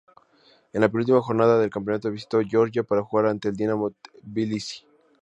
[0.73, 3.93] En la penúltima jornada del campeonato visitó Georgia para jugar ante el Dinamo
[4.23, 4.83] Tbilisi.